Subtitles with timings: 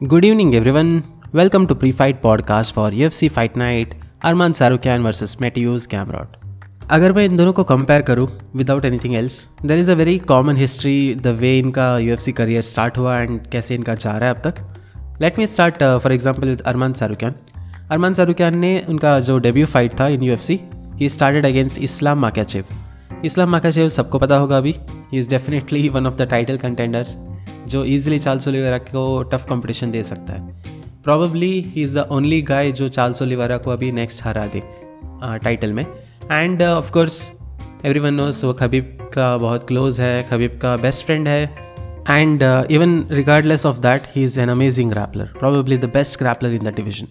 [0.00, 1.04] Good evening, everyone.
[1.30, 3.94] Welcome to Pre-Fight Podcast for UFC Fight Night.
[4.22, 6.38] Arman Sarukian versus Matthews Gamrot.
[6.90, 8.26] अगर मैं इन दोनों को compare करूँ
[8.56, 9.36] without anything else
[9.66, 13.74] there is a very common history the way इनका UFC career start हुआ and कैसे
[13.74, 17.34] इनका जा रहा है अब तक let me start for example with Arman Tsarukyan
[17.90, 20.60] Arman Tsarukyan ने उनका जो डेब्यू फाइट था in U F C
[21.00, 22.74] he started against Islam Makhachev
[23.24, 24.74] Islam Makhachev सबको पता होगा अभी
[25.12, 27.16] he is definitely one of the title contenders
[27.68, 32.40] जो easily चाल सोलीवरा को टफ कंपटीशन दे सकता है। Probably he is the only
[32.42, 34.62] guy जो चाल सोलीवरा को अभी नेक्स्ट हरा दे
[35.44, 35.84] टाइटल में।
[36.32, 37.20] And of course
[38.00, 41.44] everyone knows वो खबीब का बहुत क्लोज है, खबीब का बेस्ट फ्रेंड है।
[42.10, 46.64] And even regardless of that he is an amazing grappler probably the best grappler in
[46.64, 47.06] the division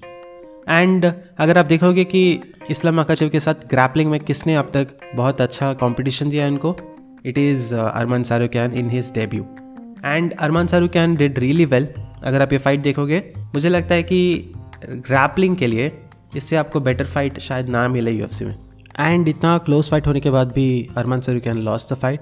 [0.69, 1.05] and
[1.39, 2.21] अगर आप देखोगे कि
[2.69, 6.75] इस्लाम मकाचव के साथ ग्रैपलिंग में किसने अब तक बहुत अच्छा कॉम्पिटिशन दिया है इनको
[7.25, 9.45] it is Arman Tsarukyan in his debut
[10.05, 11.87] and Arman Tsarukyan did really well
[12.23, 14.51] अगर आप ये फाइट देखोगे मुझे लगता है कि
[14.89, 15.99] ग्रैपलिंग के लिए
[16.37, 18.55] इससे आपको बेटर फाइट शायद ना मिले यू में।
[18.99, 22.21] एंड इतना क्लोज फाइट होने के बाद भी Arman Tsarukyan lost the fight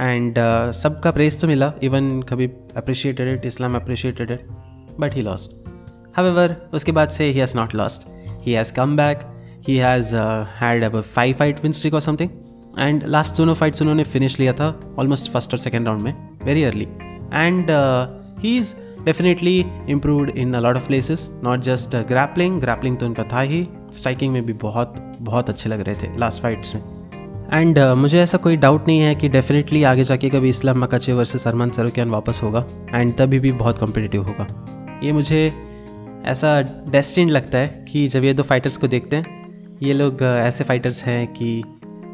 [0.00, 0.34] and
[0.72, 4.46] सबका प्रेस तो मिला even Khabib appreciated it Islam appreciated it
[5.00, 5.52] but he lost
[6.18, 8.02] However, उसके बाद से he has not lost
[8.42, 9.20] he has come back
[9.68, 10.16] he has
[10.56, 12.28] had अब five fight win streak or something.
[12.78, 16.64] And last दोनों fights उन्होंने finish लिया था almost first और second round में very
[16.64, 16.88] early
[17.32, 17.66] and
[18.40, 23.24] he is definitely improved in a lot of places not just grappling grappling तो उनका
[23.32, 26.82] था ही। स्ट्राइकिंग में भी बहुत बहुत अच्छे लग रहे थे लास्ट फाइट्स में।
[27.52, 31.12] एंड uh, मुझे ऐसा कोई डाउट नहीं है कि डेफिनेटली आगे जाके कभी इस्लाम मकाचे
[31.12, 34.46] वर्सेस अरमान सरुकियान वापस होगा। एंड तभी भी बहुत कॉम्पिटिटिव होगा।
[35.04, 35.52] ये मुझे
[36.24, 40.64] ऐसा डेस्टिन लगता है कि जब ये दो फाइटर्स को देखते हैं ये लोग ऐसे
[40.64, 41.62] फाइटर्स हैं कि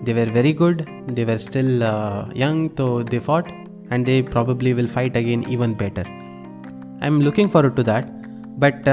[0.04, 1.82] they were very good they were still
[2.36, 6.06] young तो they fought and they probably will fight again even better
[7.02, 8.06] I am looking forward to that
[8.58, 8.88] but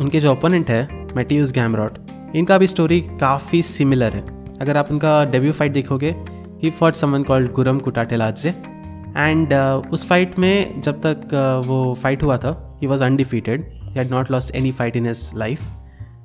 [0.00, 1.98] उनके जो ओपोनेंट है मेटियूज गैमरॉट
[2.34, 4.24] इनका भी स्टोरी काफ़ी सिमिलर है।
[4.60, 6.14] अगर आप उनका डेब्यू फाइट देखोगे
[6.62, 9.54] he fought someone called Guram Kutateladze and
[9.92, 14.10] उस फाइट में जब तक uh, वो फाइट हुआ था he was undefeated he had
[14.10, 15.60] not lost any fight in his life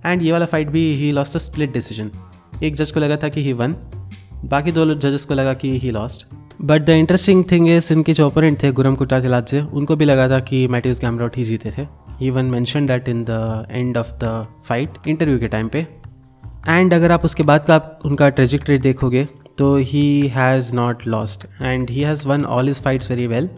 [0.06, 2.12] and ये वाला फाइट भी he lost a split decision
[2.64, 3.76] एक जज को लगा था कि ही वन
[4.46, 6.26] बाकी दो जजेस को लगा कि he lost
[6.64, 10.28] but the interesting thing is इनके जो ओपोनेंट थे, गुरम कुटार से, उनको भी लगा
[10.30, 11.86] था कि मैटिवस गैमरॉट ही जीते थे।
[12.20, 15.86] He one mention that in the end of the fight interview के टाइम पे।
[16.68, 19.28] एंड अगर आप उसके बाद का आप उनका ट्रेजिक्ट्री देखोगे
[19.58, 23.50] तो he has not lost and he has won all his fights very well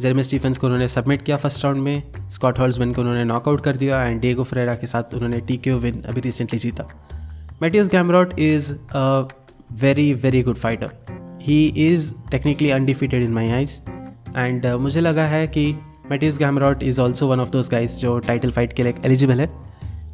[0.00, 3.76] Jeremy Stephens को उन्होंने सबमिट किया फ़र्स्ट राउंड में। स्कॉट हॉल्समैन को उन्होंने नॉकआउट कर
[3.76, 6.88] दिया। एंड डेगो फ्रेरा के साथ उन्होंने टी के विन अभी रिसेंटली जीता।
[7.62, 9.28] Mateusz Gamrot is a
[9.72, 11.17] very very good fighter
[11.48, 13.80] he is technically undefeated in my eyes
[14.36, 15.64] and मुझे लगा है कि
[16.10, 19.50] Mateusz Gamrot is also one of those guys जो टाइटल फाइट के लिए एलिजिबल है।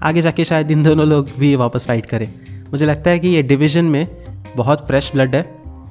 [0.03, 2.29] आगे जाके शायद इन दोनों लोग भी वापस फाइट करें।
[2.71, 4.07] मुझे लगता है कि ये डिवीज़न में
[4.57, 5.43] बहुत फ्रेश ब्लड है।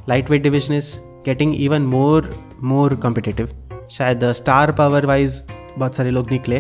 [0.31, 0.95] Lightweight division is
[1.25, 2.29] getting even more
[2.63, 3.49] more competitive
[3.91, 5.43] शायद स्टार पावर वाइज
[5.77, 6.59] बहुत सारे लोग निकले।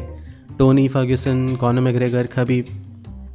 [0.59, 2.65] Tony Ferguson Conor McGregor Khabib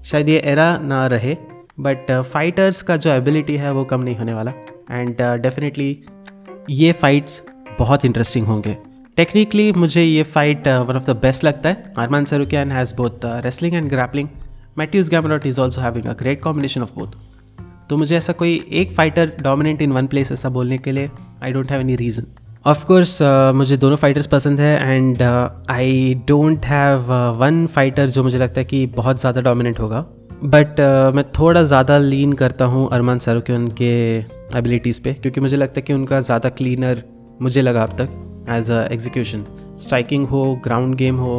[0.04, 1.36] शायद ये एरा ना रहे।
[1.78, 4.52] बट फाइटर्स uh, का जो एबिलिटी है वो कम नहीं होने वाला।
[4.90, 7.42] एंड डेफिनेटली uh, ये फाइट्स
[7.78, 8.76] बहुत इंटरेस्टिंग होंगे।
[9.16, 13.74] टेक्निकली मुझे ये fight one of the best लगता है। Arman Tsarukyan has both wrestling
[13.74, 14.28] and grappling
[14.78, 17.16] Mateusz Gamrot is also having a great combination of both
[17.88, 21.10] तो मुझे ऐसा कोई एक fighter dominant in one place ऐसा बोलने के लिए
[21.42, 22.26] I don't have any reason
[22.66, 28.22] of course uh, मुझे दोनों फाइटर्स पसंद है and I don't have one fighter जो
[28.22, 30.04] मुझे लगता है कि बहुत ज़्यादा डोमिनेंट होगा।
[30.44, 34.18] बट uh, मैं थोड़ा ज़्यादा लीन करता हूँ अरमान सर के उनके
[34.58, 37.02] एबिलिटीज़ पे क्योंकि मुझे लगता है कि उनका ज़्यादा क्लीनर
[37.42, 39.44] मुझे लगा अब तक एज अ एग्जीक्यूशन
[39.78, 41.32] स्ट्राइकिंग हो ग्राउंड गेम हो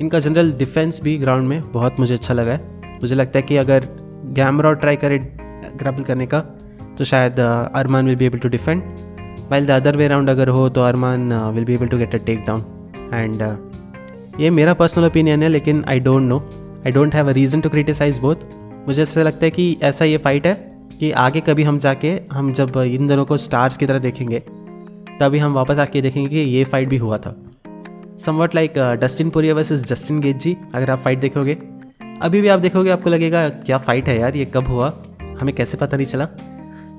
[0.00, 3.56] इनका जनरल डिफेंस भी ग्राउंड में बहुत मुझे अच्छा लगा है। मुझे लगता है कि
[3.56, 3.88] अगर
[4.34, 6.40] गैमरा ट्राई करे ग्रैपल करने का
[6.98, 8.82] तो शायद Arman will be able to defend
[9.50, 12.18] while the other way round अगर हो तो Arman will be able to get a
[12.18, 12.64] take down
[13.14, 13.42] and
[14.40, 17.68] ये मेरा पर्सनल ओपिनियन है लेकिन I don't know I don't have a reason to
[17.68, 18.44] criticise both
[18.86, 20.54] मुझे ऐसा लगता है कि ऐसा ये फाइट है
[21.00, 24.38] कि आगे कभी हम जाके, हम जब इन दोनों को स्टार्स की तरह देखेंगे,
[25.20, 27.34] तभी हम वापस आके देखेंगे कि ये फाइट भी हुआ था।
[28.20, 31.58] Somewhat like Dustin Poirier versus Justin Gaethje अगर आप फाइट देखोगे।
[32.22, 34.92] अभी भी आप देखोगे, आपको लगेगा, क्या फ़ाइट है यार, ये कब हुआ?
[35.40, 36.28] हमें कैसे पता नहीं चला।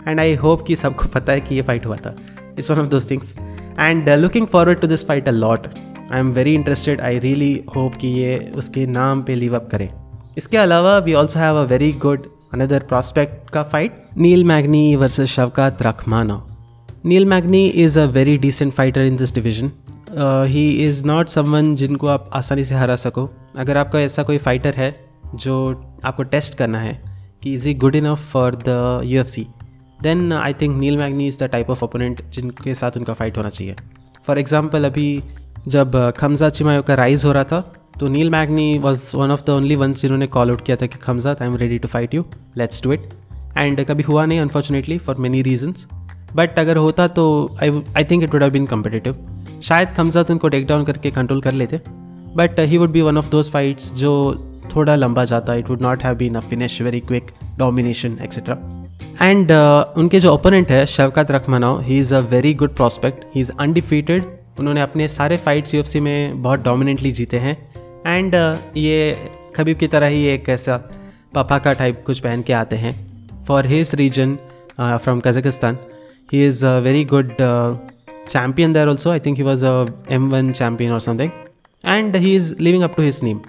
[0.08, 2.16] एंड आई होप कि सबको पता है कि ये फाइट हुआ था।
[2.58, 3.36] It's one of those things
[3.80, 5.68] and looking forward to this fight a lot
[6.14, 9.90] I am very interested I really hope कि ये उसके नाम पे लिव अप करे।
[10.38, 15.30] इसके अलावा we also have a very good another prospect का fight Neil Magny versus
[15.30, 16.42] Shavkat Rakhmonov
[17.06, 19.72] Neil Magny is a very decent fighter in this division
[20.48, 24.76] he is not someone जिनको आप आसानी से हरा सको। अगर आपका ऐसा कोई फाइटर
[24.76, 24.96] है
[25.36, 25.56] जो
[26.06, 27.00] आपको टेस्ट करना है
[27.44, 29.46] कि is he good enough for the U F C
[30.00, 33.50] then I think Neil Magny is the type of opponent जिनके साथ उनका फाइट होना
[33.50, 33.76] चाहिए।
[34.28, 35.22] फॉर एग्ज़ाम्पल अभी
[35.68, 37.62] जब खमजा चिमायो का राइज हो रहा था
[38.00, 40.98] तो Neil Magny was one of the only ones जिन्होंने कॉल आउट किया था कि,
[40.98, 42.26] Khamzat I am ready to fight you
[42.58, 43.10] let's do it
[43.58, 45.88] and कभी हुआ नहीं unfortunately for many reasons
[46.36, 47.26] but अगर होता तो
[47.64, 49.16] I I think it would have been competitive
[49.64, 51.82] शायद खमजात उनको टेक डाउन करके कंट्रोल कर लेते.
[52.36, 54.12] But he would be one of those fights जो
[54.76, 55.54] थोड़ा लंबा जाता.
[55.54, 58.58] It would not have been a finish very quick domination etcetera
[59.22, 59.52] and
[59.98, 64.26] उनके जो ओपोनेंट है, Shavkat Rakhmonov he is a very good prospect he is undefeated
[64.60, 67.58] उन्होंने अपने सारे फाइट सी में बहुत डोमिनेंटली जीते हैं।
[68.08, 70.78] एंड uh, ये खबीब की तरह ही एक ऐसा
[71.34, 72.94] पापा का टाइप कुछ पहन के आते हैं।
[73.46, 74.38] For his region
[74.80, 75.78] from Kazakhstan
[76.32, 77.36] he is a very good
[78.30, 81.32] champion there also I think he was a M one champion और something
[81.84, 83.40] and he is living up to his name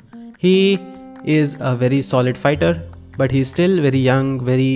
[0.42, 0.78] he
[1.26, 2.80] is a very solid fighter
[3.18, 4.72] but he is still very young very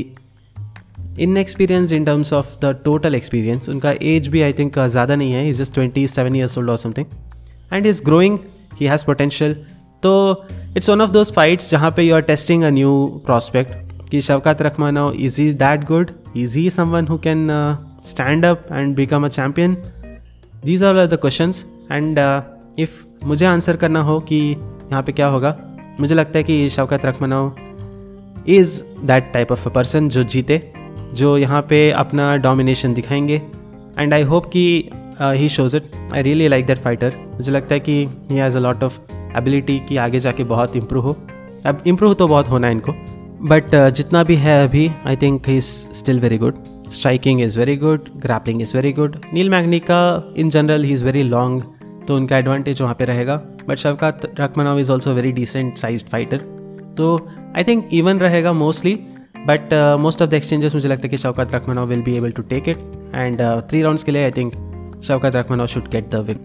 [1.19, 5.49] inexperienced in terms of the total experience उनका age भी I think ज़्यादा नहीं है.
[5.49, 7.07] Is just twenty seven years old और something
[7.73, 8.39] and is growing
[8.81, 9.55] he has potential
[10.03, 10.13] तो
[10.77, 14.63] it's one of those fights जहाँ पे you are testing a new prospect कि Shavkat
[14.63, 17.49] Rakhmonov is is that good is he someone who can
[18.07, 19.77] stand up and become a champion
[20.65, 21.55] these are the question
[21.93, 22.19] and
[22.81, 25.57] if मुझे answer करना हो कि यहाँ पे क्या होगा,
[26.01, 27.53] मुझे लगता है कि Shavkat Rakhmonov
[28.49, 30.63] is that type of a person जो जीते।
[31.15, 33.41] जो यहाँ पे अपना डोमिनेशन दिखाएँगे।
[33.99, 34.91] एंड आई होप कि
[35.21, 37.93] he shows it I really like that fighter मुझे लगता है कि
[38.31, 38.99] he has a lot of
[39.39, 41.17] ability कि आगे जाके बहुत इम्प्रूव हो।
[41.67, 42.93] अब इम्प्रूव तो बहुत होना है इनको।
[43.43, 46.55] बट uh, जितना भी है अभी I think he is still very good
[46.91, 50.03] striking is very good grappling is very good Neil Magny का
[50.37, 51.63] in general he is very long
[52.09, 53.37] तो उनका एडवांटेज वहाँ पे रहेगा।
[53.69, 56.39] But Shavkat Rakhmonov is also very decent size fighter
[56.99, 57.17] तो
[57.57, 58.99] I think even रहेगा mostly
[59.47, 62.43] but most of the exchanges मुझे लगता है कि Shavkat Rakhmonov will be able to
[62.51, 62.79] take it
[63.15, 64.53] and three rounds के लिए I think
[65.05, 66.39] Shavkat Rakhmonov should get the win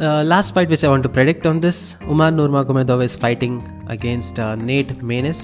[0.00, 2.30] last fight which I want to predict on this Umar
[2.62, 3.60] Nurmagomedov is fighting
[3.90, 5.42] against Nate Maness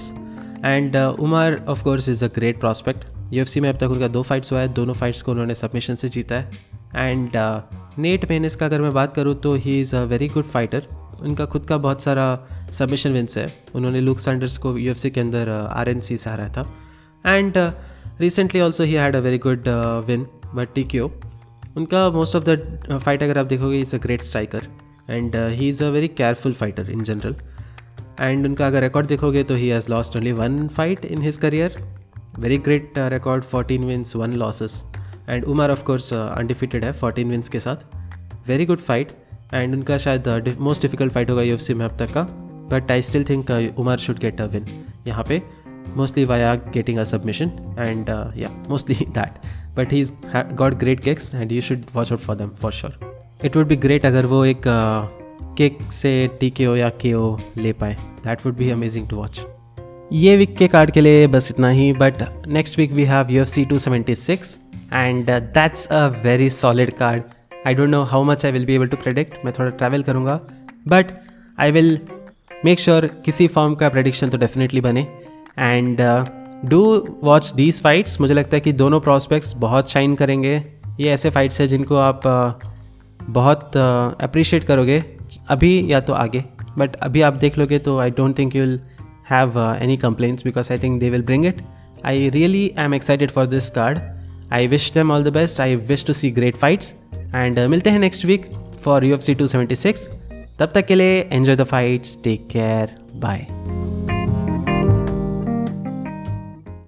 [0.65, 4.07] and Umar of course is a great prospect U F C में अब तक उनका
[4.07, 6.51] दो fights हुआ है, दोनों fights को उन्होंने सबमिशन से जीता है.
[6.95, 7.31] एंड
[7.99, 10.87] नेट मेनिस का अगर मैं बात करूँ तो he is a very good fighter
[11.21, 12.25] उनका खुद का बहुत सारा
[12.79, 13.47] सबमिशन विन्स है.
[13.75, 16.65] उन्होंने लुक सैंडर्स को यू एफ़ सी के अंदर आर एन सी से हराया था.
[17.25, 17.57] And
[18.21, 19.67] recently also he had a very good
[20.07, 20.25] win
[20.55, 21.11] but T Q
[21.77, 24.67] उनका मोस्ट ऑफ़ द फाइट अगर आप देखोगे is a great striker
[25.09, 27.35] and he is a very careful fighter in general
[28.19, 31.77] and उनका अगर record देखोगे तो he has lost only one fight in his career
[32.39, 34.83] very great record fourteen wins one losses
[35.29, 37.75] and Umar of course undefeated है fourteen wins के साथ.
[38.47, 39.11] Very good fight
[39.53, 42.23] and उनका शायद most difficult fight होगा U F C में अब तक का.
[42.71, 44.65] But I still think Umar should get a win
[45.07, 45.41] यहाँ पे.
[45.97, 49.47] Mostly via getting a submission and या mostly that
[49.77, 50.11] but he is
[50.53, 52.99] got great kicks and you should watch out for them for sure
[53.45, 54.61] it would be great अगर वो एक
[55.57, 59.07] cake uh, से T के ओ या के ओ ले पाए that would be amazing
[59.09, 59.41] to watch
[60.11, 63.41] ये वीक के कार्ड के लिए बस इतना ही but next week we have U
[63.41, 64.57] F C two seventy six
[64.93, 67.23] and that's a very solid card
[67.67, 70.39] I don't know how much I will be able to predict मैं थोड़ा travel करूँगा
[70.87, 71.05] but
[71.59, 71.99] I will
[72.65, 75.07] make sure किसी form का prediction तो definitely बने.
[75.59, 75.97] And
[76.65, 80.63] do watch these fights मुझे लगता है कि दोनों प्रॉस्पेक्ट्स बहुत शाइन करेंगे।
[80.99, 82.67] ये ऐसे फाइट्स हैं जिनको आप uh,
[83.23, 83.77] बहुत
[84.21, 85.03] अप्रिशिएट uh, करोगे
[85.47, 86.43] अभी या तो आगे।
[86.77, 88.79] बट अभी आप देख लोगे तो I don't think you will
[89.31, 91.61] have any complain because I think they will bring it
[92.05, 93.99] I really I am excited for this card
[94.53, 96.93] I wish them all the best I wish to see great fights
[97.35, 98.49] and मिलते हैं next week
[98.83, 100.07] for U F C two seventy six
[100.59, 103.47] तब तक के लिए enjoy the fights take care bye